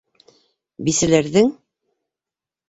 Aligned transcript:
Бисәләрҙең: 0.87 1.53